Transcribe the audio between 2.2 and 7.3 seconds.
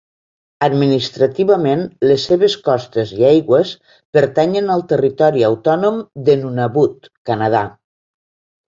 seves costes i aigües pertanyen al territori autònom de Nunavut,